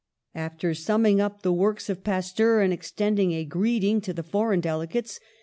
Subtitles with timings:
[0.33, 4.59] After summing up the works of Pasteur, and extending a greeting to the for eign
[4.59, 5.27] delegates, M.